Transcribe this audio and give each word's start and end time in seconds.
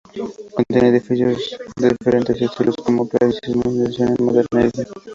Contiene 0.55 0.87
edificios 0.87 1.55
de 1.79 1.89
diferentes 1.89 2.41
estilos, 2.41 2.75
como 2.77 3.07
clasicismo, 3.07 3.61
secesión 3.69 4.15
o 4.19 4.23
modernismo. 4.23 4.83